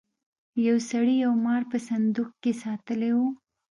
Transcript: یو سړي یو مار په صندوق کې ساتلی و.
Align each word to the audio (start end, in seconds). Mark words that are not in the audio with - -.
یو 0.67 0.77
سړي 0.89 1.15
یو 1.25 1.33
مار 1.45 1.61
په 1.71 1.77
صندوق 1.87 2.31
کې 2.41 2.51
ساتلی 2.63 3.11
و. 3.15 3.19